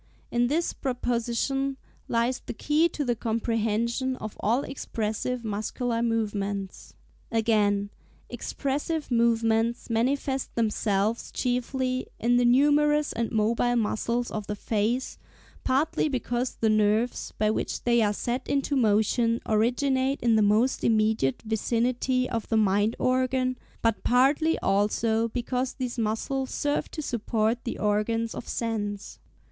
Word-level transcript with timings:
In 0.31 0.47
this 0.47 0.73
proposition 0.73 1.77
lies 2.07 2.41
the 2.43 2.55
key 2.55 2.89
to 2.89 3.05
the 3.05 3.15
comprehension 3.15 4.15
of 4.15 4.35
all 4.39 4.63
expressive 4.63 5.45
muscular 5.45 6.01
movements." 6.01 6.95
(s. 7.29 7.29
25) 7.33 7.39
Again, 7.39 7.89
"Expressive 8.27 9.11
movements 9.11 9.91
manifest 9.91 10.55
themselves 10.55 11.31
chiefly 11.31 12.07
in 12.19 12.37
the 12.37 12.45
numerous 12.45 13.13
and 13.13 13.31
mobile 13.31 13.75
muscles 13.75 14.31
of 14.31 14.47
the 14.47 14.55
face, 14.55 15.19
partly 15.63 16.09
because 16.09 16.55
the 16.55 16.67
nerves 16.71 17.33
by 17.37 17.51
which 17.51 17.83
they 17.83 18.01
are 18.01 18.11
set 18.11 18.47
into 18.47 18.75
motion 18.75 19.39
originate 19.45 20.19
in 20.21 20.35
the 20.35 20.41
most 20.41 20.83
immediate 20.83 21.43
vicinity 21.43 22.27
of 22.27 22.49
the 22.49 22.57
mind 22.57 22.95
organ, 22.97 23.55
but 23.83 24.03
partly 24.03 24.57
also 24.63 25.27
because 25.27 25.75
these 25.75 25.99
muscles 25.99 26.49
serve 26.49 26.89
to 26.89 27.03
support 27.03 27.63
the 27.65 27.77
organs 27.77 28.33
of 28.33 28.47
sense." 28.47 29.19